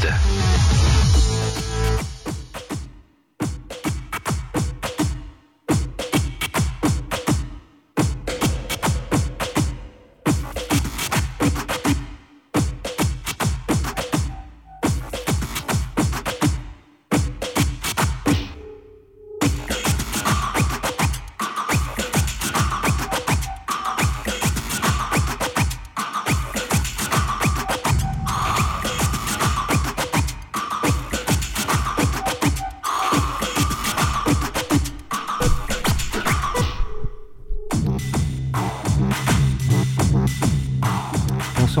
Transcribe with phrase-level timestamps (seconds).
[0.00, 0.57] Catalyst.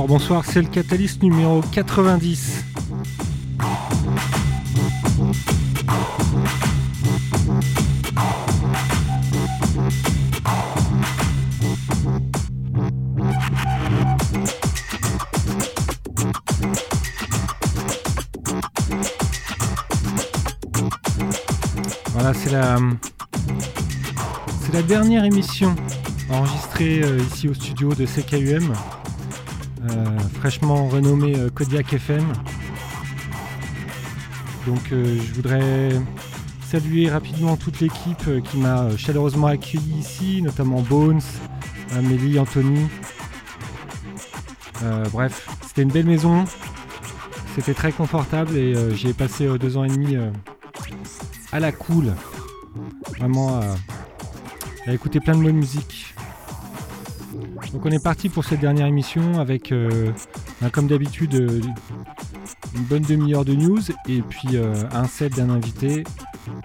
[0.08, 2.64] Bonsoir, c'est le Catalyst numéro 90.
[22.14, 22.78] Voilà, c'est la,
[24.62, 25.76] c'est la dernière émission
[26.30, 28.72] enregistrée euh, ici au studio de CKUM.
[29.84, 32.24] Euh, fraîchement renommé euh, Kodiak FM.
[34.66, 35.90] Donc euh, je voudrais
[36.66, 41.22] saluer rapidement toute l'équipe qui m'a chaleureusement accueilli ici, notamment Bones,
[41.96, 42.86] Amélie, Anthony.
[45.10, 46.44] bref, c'était une belle maison,
[47.54, 50.16] c'était très confortable et j'y ai passé deux ans et demi
[51.52, 52.12] à la cool.
[53.18, 53.60] Vraiment
[54.86, 56.07] à écouter plein de bonne musique.
[57.72, 60.10] Donc on est parti pour cette dernière émission avec, euh,
[60.60, 61.60] ben, comme d'habitude, euh,
[62.74, 66.04] une bonne demi-heure de news et puis euh, un set d'un invité.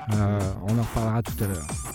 [0.09, 1.92] on en reparlera tout à l'heure.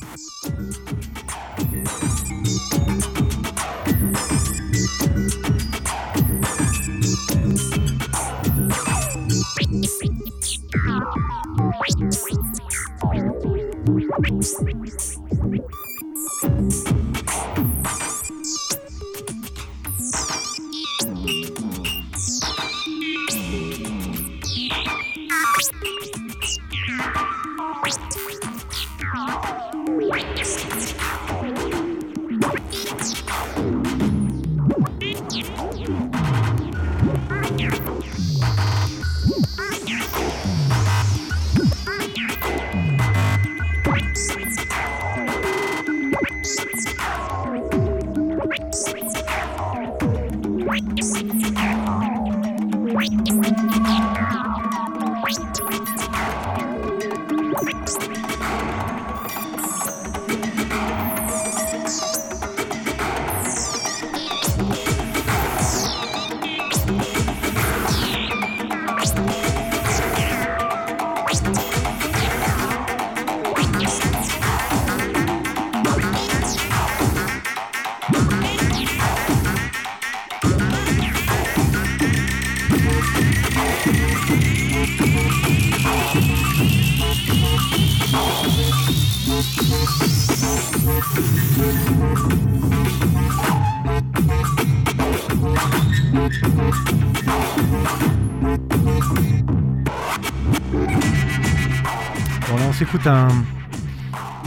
[102.82, 103.28] Écoute un,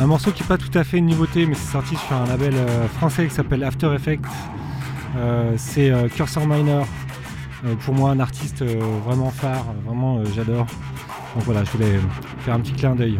[0.05, 2.53] morceau qui n'est pas tout à fait une nouveauté, mais c'est sorti sur un label
[2.55, 4.21] euh, français qui s'appelle After Effects.
[5.17, 6.87] Euh, c'est euh, Cursor Minor.
[7.81, 10.65] pour moi, un artiste vraiment phare, vraiment j'adore.
[11.35, 11.99] Donc voilà, je voulais
[12.39, 13.19] faire un petit clin d'œil.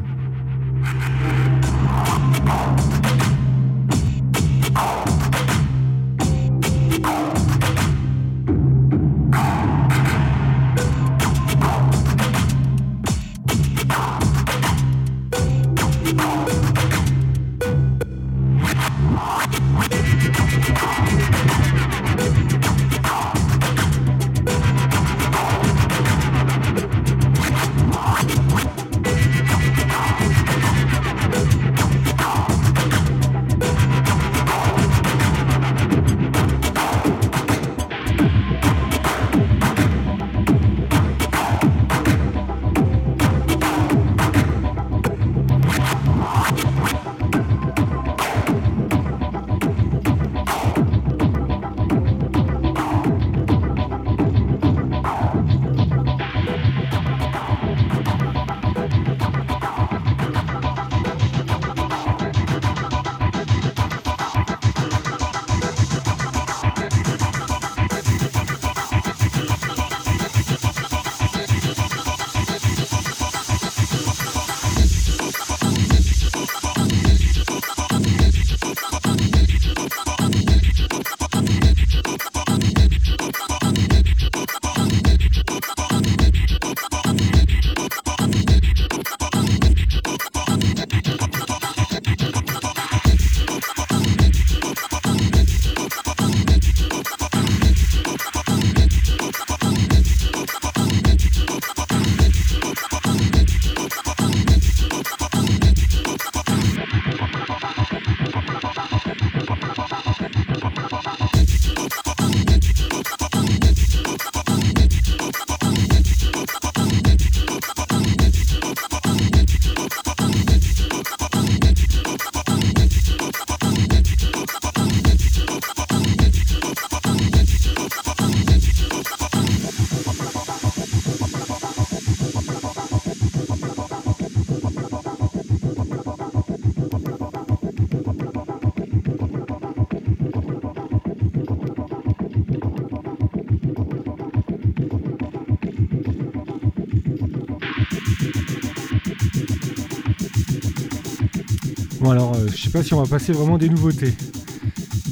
[152.02, 154.12] Bon alors, euh, je sais pas si on va passer vraiment des nouveautés.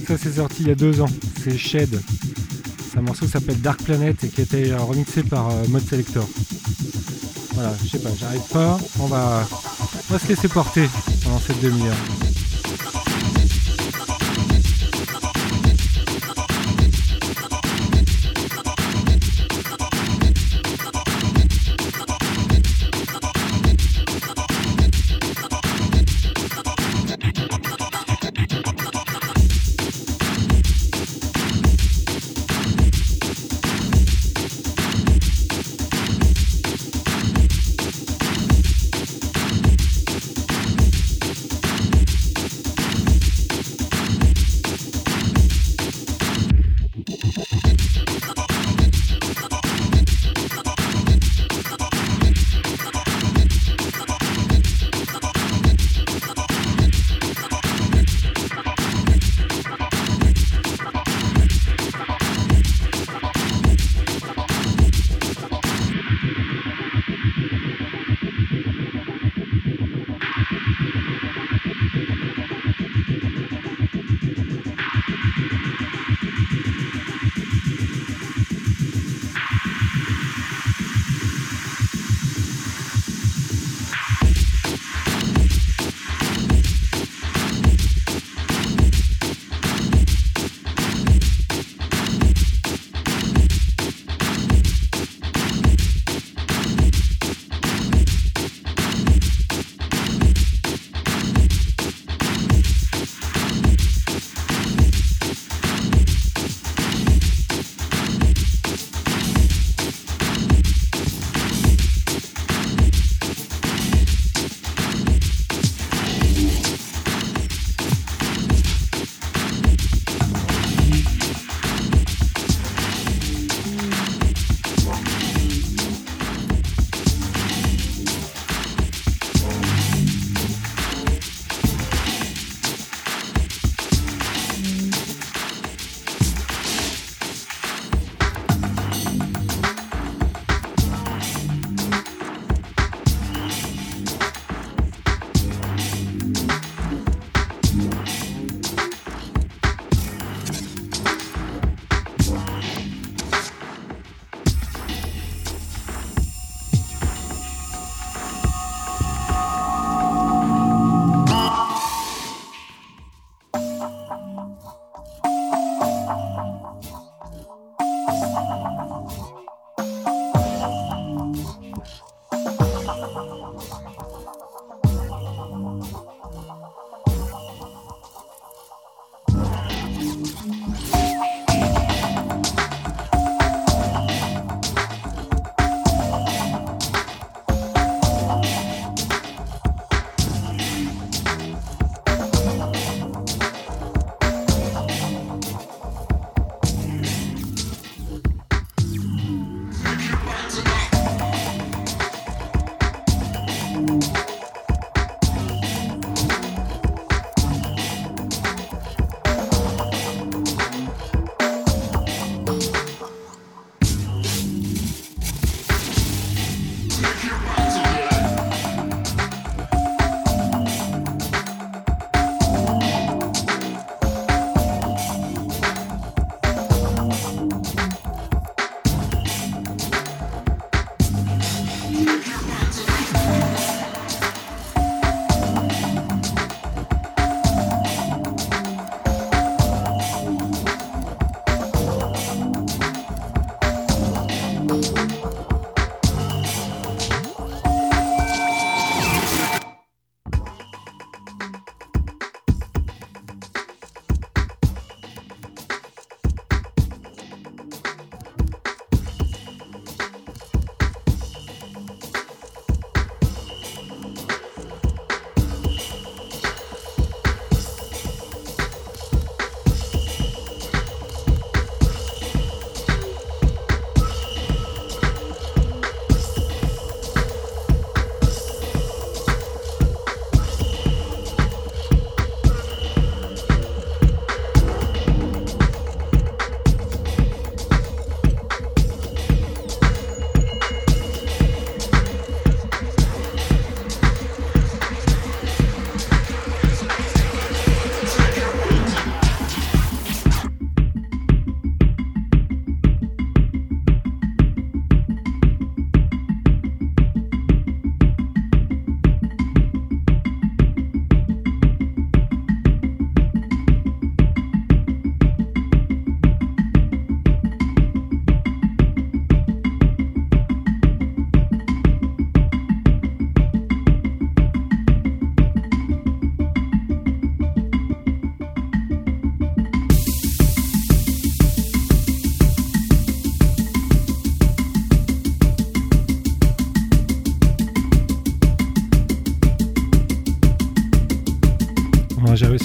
[0.07, 1.09] Ça c'est sorti il y a deux ans,
[1.43, 2.01] c'est Shed.
[2.91, 5.87] C'est un morceau qui s'appelle Dark Planet et qui a été remixé par euh, Mode
[5.87, 6.27] Selector.
[7.53, 8.79] Voilà, je sais pas, j'arrive pas.
[8.99, 9.47] On va,
[10.09, 10.89] on va se laisser porter
[11.23, 11.95] pendant cette demi-heure.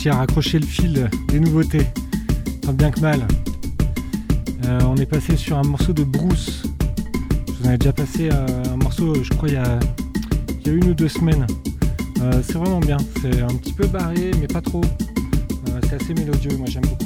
[0.04, 1.86] Réussi à raccrocher le fil des nouveautés,
[2.62, 3.26] tant bien que mal.
[4.66, 6.64] Euh, on est passé sur un morceau de Bruce.
[7.48, 9.78] Je vous en ai déjà passé euh, un morceau, je crois, il y a,
[10.66, 11.46] une ou deux semaines.
[12.20, 12.96] Euh, c'est vraiment bien.
[13.22, 14.82] C'est un petit peu barré, mais pas trop.
[15.88, 17.03] c'est assez mélodieux, moi j'aime beaucoup.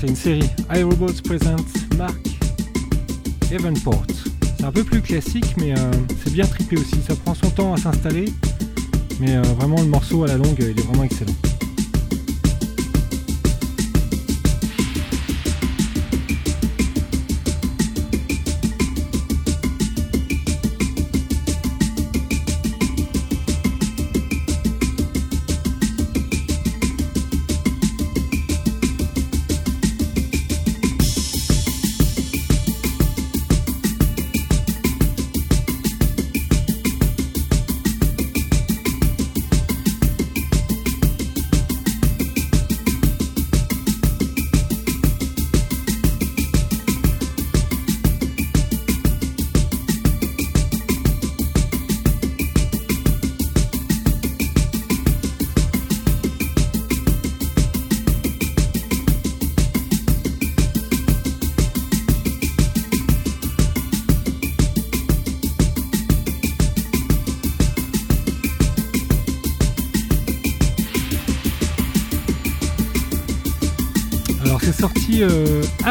[0.00, 0.50] C'est une série.
[0.74, 1.56] iRobots Present
[1.96, 2.20] Mark
[3.50, 4.06] Evenport.
[4.58, 6.96] C'est un peu plus classique, mais euh, c'est bien trippé aussi.
[7.06, 8.26] Ça prend son temps à s'installer,
[9.20, 11.34] mais euh, vraiment le morceau à la longue, il est vraiment excellent.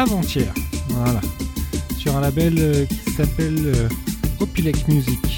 [0.06, 0.52] Avant-hier.
[0.88, 1.20] Voilà.
[1.98, 3.88] Sur un label euh, qui s'appelle euh,
[4.40, 5.35] Opilec Music.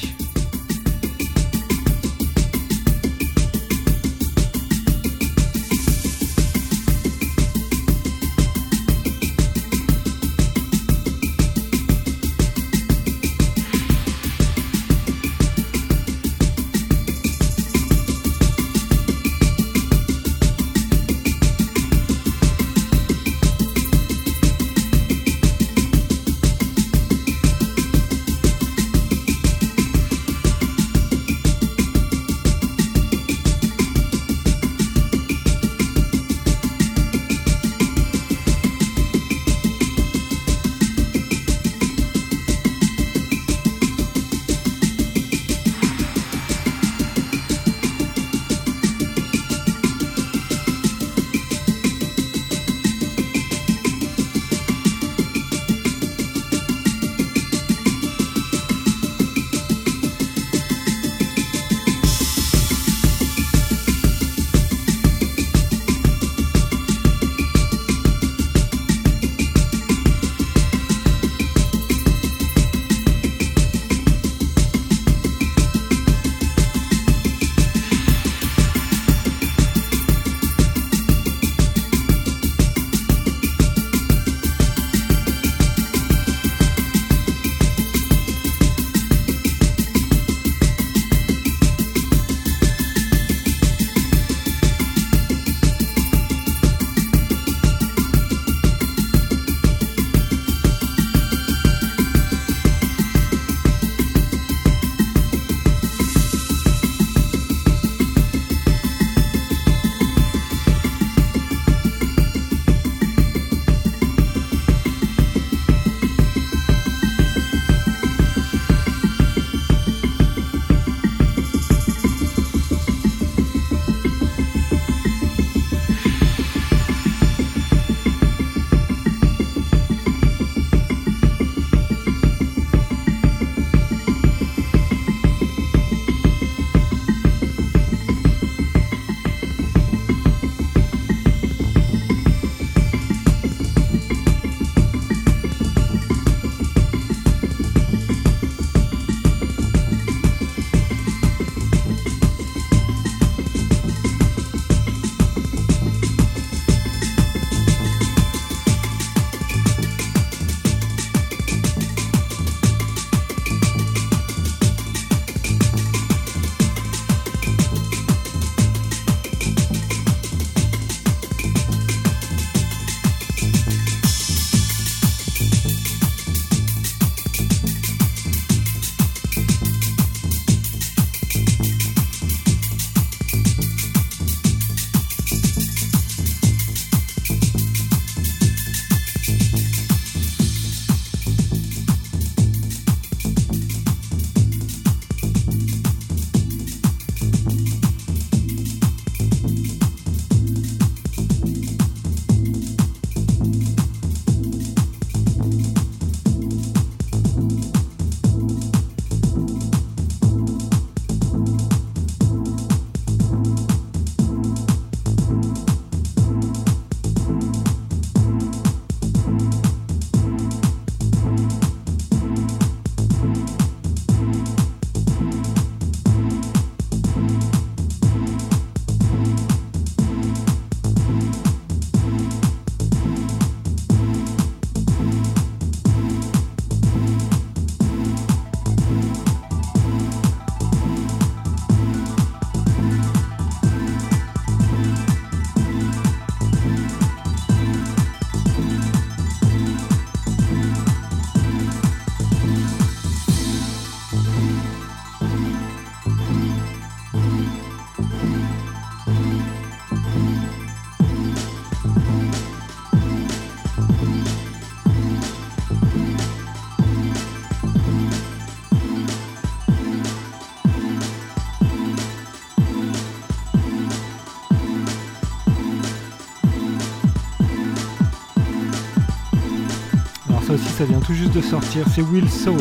[280.79, 281.85] Ça vient tout juste de sortir.
[281.93, 282.61] C'est Will Soul.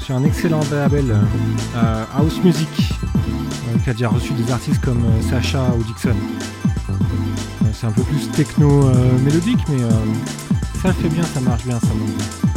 [0.00, 1.14] Sur un excellent label
[1.76, 2.94] euh, House Music.
[3.04, 6.16] Euh, qui a déjà reçu des artistes comme Sacha ou Dixon.
[7.74, 8.90] c'est un peu plus techno
[9.22, 9.82] mélodique, mais
[10.82, 12.47] ça fait bien, ça marche bien, ça monte bien.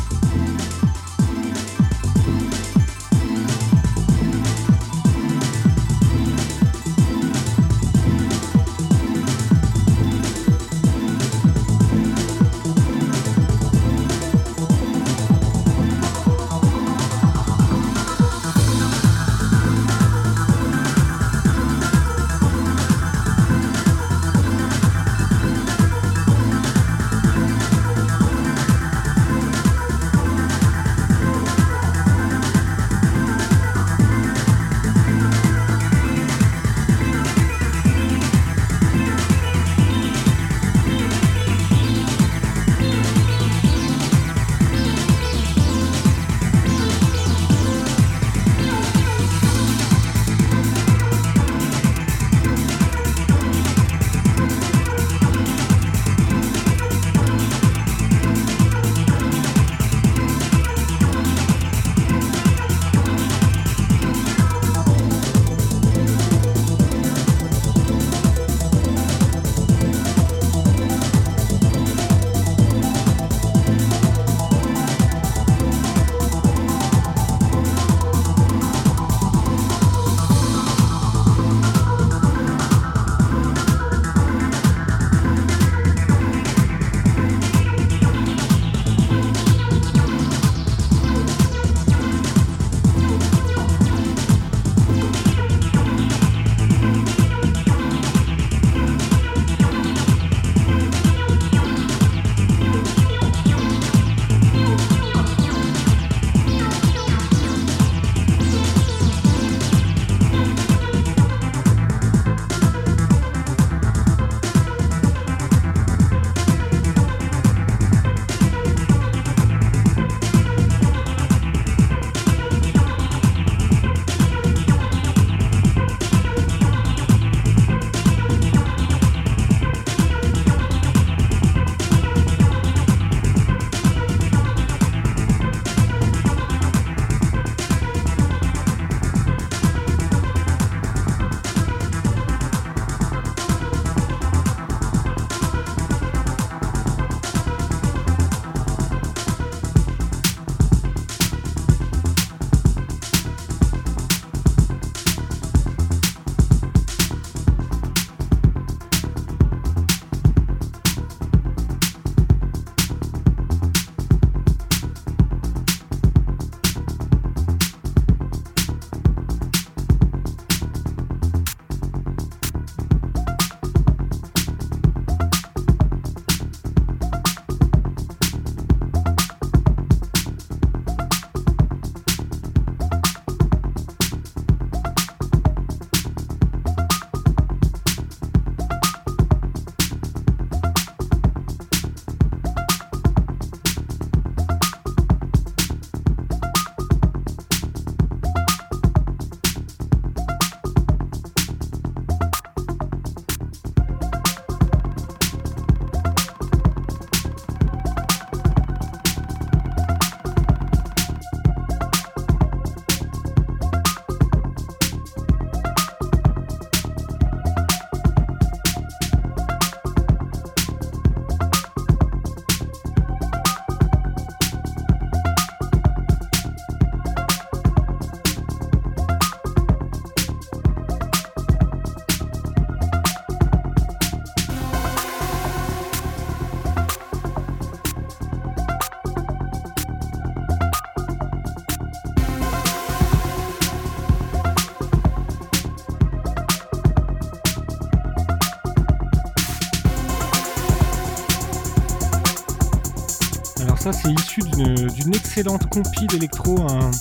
[255.41, 256.91] Excellente compil d'électro, un,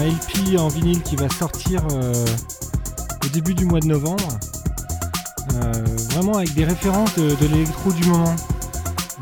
[0.00, 2.24] LP en vinyle qui va sortir euh,
[3.24, 4.38] au début du mois de novembre.
[5.54, 5.72] Euh,
[6.10, 8.36] vraiment avec des références de, l'électro du moment.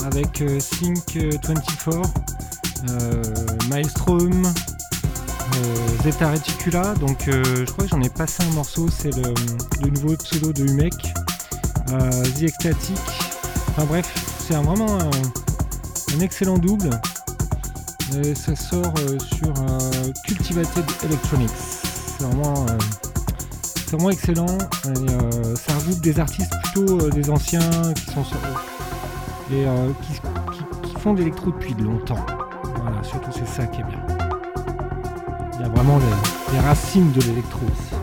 [0.05, 2.03] Avec euh, Sync 24,
[3.71, 4.53] Maelstrom,
[6.05, 6.93] Zeta Reticula.
[7.01, 10.93] Donc je crois que j'en ai passé un morceau, c'est le, nouveau pseudo de Humek.
[11.89, 12.99] The Ecstatic.
[13.71, 14.13] Enfin bref,
[14.47, 16.91] c'est vraiment un excellent double.
[18.35, 19.53] Ça sort sur
[20.25, 21.51] Cultivated Electronics.
[21.57, 22.67] C'est vraiment,
[23.89, 24.59] vraiment, excellent.
[24.85, 27.59] Ça regroupe des artistes plutôt des anciens
[27.95, 28.25] qui sont
[29.53, 29.65] et
[30.03, 32.25] qui, font de l'électro depuis de longtemps.
[32.81, 34.07] Voilà, surtout c'est ça qui est bien.
[35.55, 37.96] Il y a vraiment les, les racines de l'électro aussi.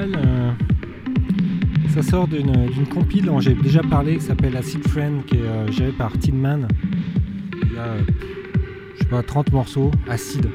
[0.00, 0.50] Euh,
[1.88, 5.70] ça sort d'une compile dont j'ai déjà parlé qui s'appelle Acid Friend qui est euh,
[5.70, 6.68] gérée par Tinman.
[7.62, 7.96] Il y a,
[8.94, 10.48] je sais pas, 30 morceaux acide,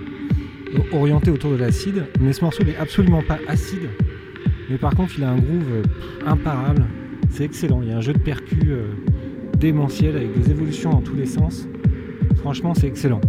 [0.92, 2.08] orientés autour de l'acide.
[2.20, 3.90] Mais ce morceau n'est absolument pas acide.
[4.70, 5.84] Mais par contre, il a un groove
[6.26, 6.86] imparable.
[7.30, 7.82] C'est excellent.
[7.84, 8.74] Il y a un jeu de percus
[9.60, 11.68] démentiel avec des évolutions dans tous les sens.
[12.38, 13.22] Franchement, c'est excellent.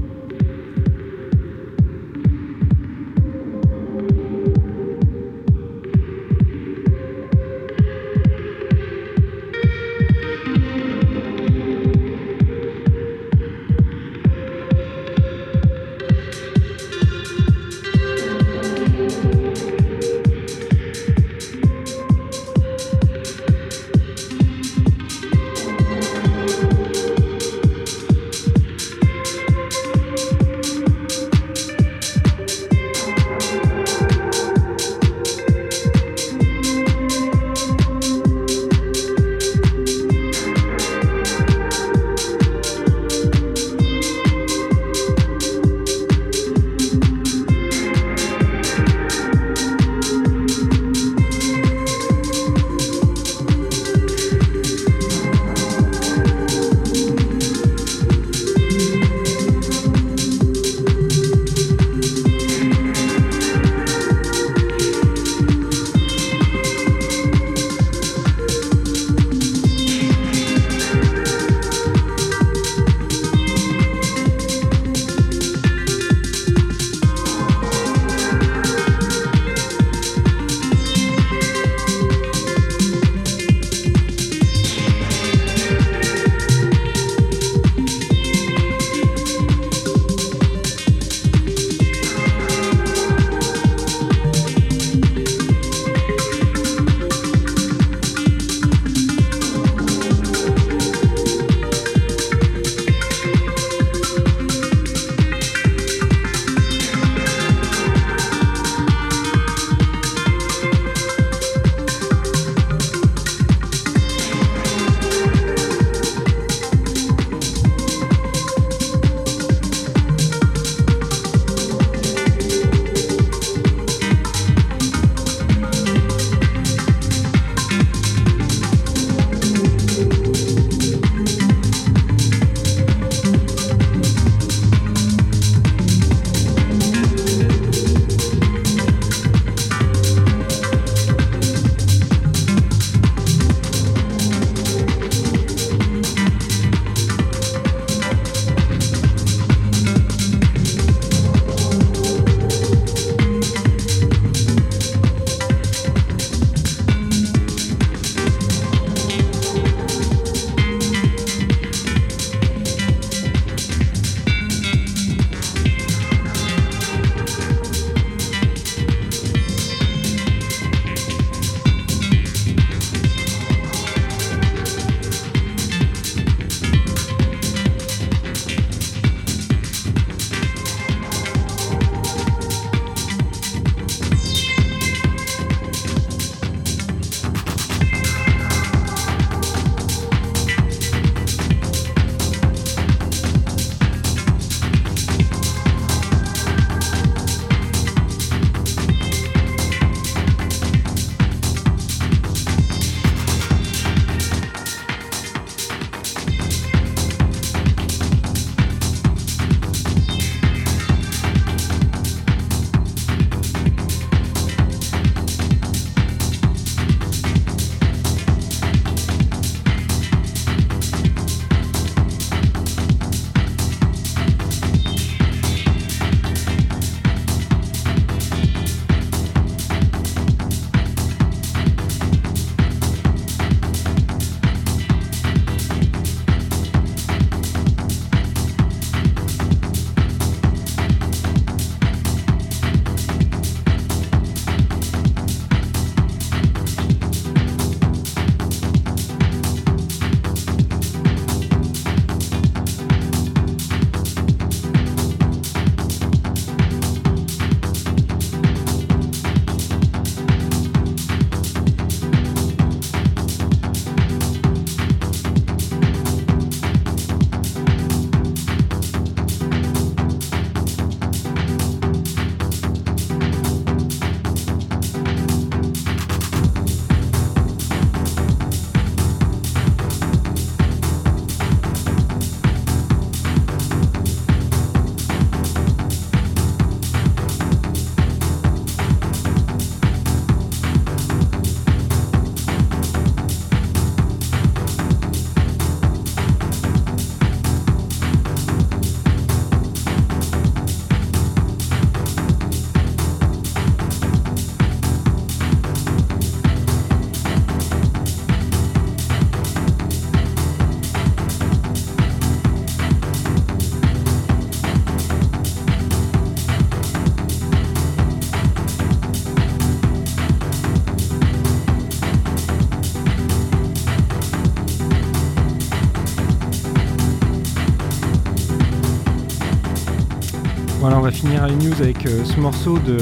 [331.45, 332.97] Les news avec ce morceau de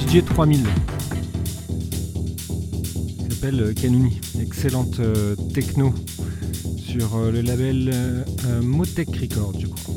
[0.00, 0.66] DJ 3000.
[3.20, 5.00] Il s'appelle Kanuni, excellente
[5.54, 5.94] techno
[6.76, 8.24] sur le label
[8.60, 9.94] Motec Records, je crois.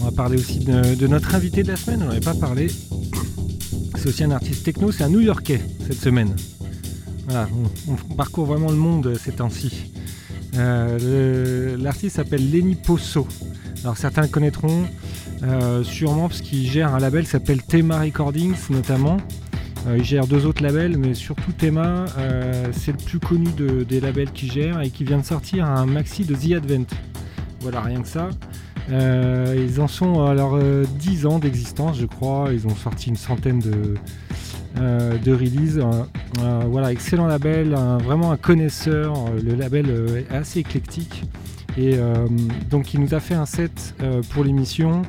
[0.00, 2.68] On va parler aussi de, notre invité de la semaine, on n'avait pas parlé.
[3.96, 6.34] C'est aussi un artiste techno, c'est un New Yorkais cette semaine.
[7.26, 7.48] Voilà,
[7.88, 9.92] on, parcourt vraiment le monde ces temps-ci.
[10.56, 13.28] Euh, l'artiste s'appelle Lenny Posso.
[13.82, 14.86] Alors certains connaîtront
[15.42, 19.18] euh, sûrement parce qu'il gère un label qui s'appelle Thema Recordings notamment.
[19.86, 22.06] Euh, il gère deux autres labels, mais surtout Thema,
[22.72, 23.48] c'est le plus connu
[23.88, 26.86] des labels qu'il gère et qui vient de sortir un maxi de The Advent.
[27.60, 28.30] Voilà, rien que ça.
[28.92, 32.48] Euh, ils en sont leur 10 euh, ans d'existence, je crois.
[32.52, 33.94] Ils ont sorti une centaine de,
[34.78, 35.82] euh, de releases.
[36.68, 37.74] voilà, excellent label,
[38.04, 39.14] vraiment un connaisseur.
[39.42, 41.24] Le label est assez éclectique.
[41.76, 41.98] Et
[42.70, 43.94] donc, il nous a fait un set
[44.30, 45.02] pour l'émission.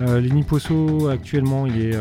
[0.00, 1.96] Lenny Posso, actuellement, il est,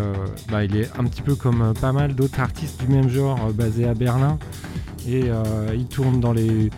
[0.50, 3.88] bah, il est un petit peu comme pas mal d'autres artistes du même genre basés
[3.88, 4.38] à Berlin.
[5.08, 5.24] Et
[5.74, 6.70] il tourne dans les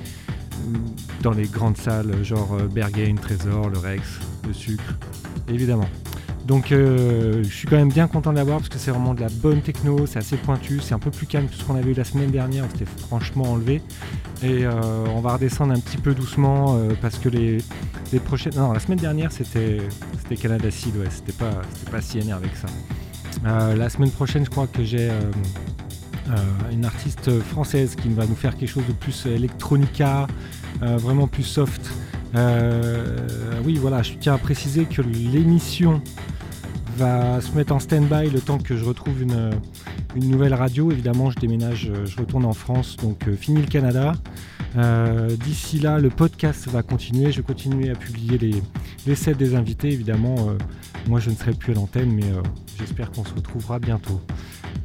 [1.22, 4.98] dans les grandes salles, genre Berghain, Trésor, le Rex, le sucre,
[5.50, 5.90] évidemment.
[6.46, 9.22] Donc euh, je suis quand même bien content de l'avoir parce que c'est vraiment de
[9.22, 11.92] la bonne techno, c'est assez pointu, c'est un peu plus calme que ce qu'on avait
[11.92, 13.82] eu la semaine dernière, c'était franchement enlevé.
[14.42, 14.72] Et euh,
[15.16, 17.60] on va redescendre un petit peu doucement euh, parce que les,
[18.26, 18.56] prochaines.
[18.56, 19.80] Non, la semaine dernière c'était
[20.36, 23.76] Canada Seed, ouais, c'était pas, pas si énervé que ça.
[23.76, 25.10] la semaine prochaine je crois que j'ai
[26.72, 30.28] une artiste française qui va nous faire quelque chose de plus electronica,
[30.82, 31.90] vraiment plus soft.
[32.36, 36.02] Euh, oui, voilà, je tiens à préciser que l'émission
[36.98, 39.52] va se mettre en stand-by le temps que je retrouve une,
[40.16, 40.92] nouvelle radio.
[40.92, 44.14] Évidemment, je déménage, je retourne en France, donc euh, fini le Canada.
[44.78, 47.32] Euh, d'ici là, le podcast va continuer.
[47.32, 48.56] Je vais continuer à publier les,
[49.06, 49.92] les sets des invités.
[49.92, 50.36] Évidemment,
[51.08, 52.26] moi je ne serai plus à l'antenne, mais
[52.80, 54.22] j'espère qu'on se retrouvera bientôt.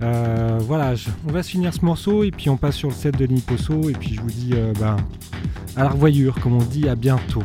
[0.00, 0.94] voilà,
[1.26, 3.88] on va se finir ce morceau et puis on passe sur le set de Niposo.
[3.88, 4.96] Et puis je vous dis ben,
[5.76, 7.44] à la revoyure, comme on dit, à bientôt.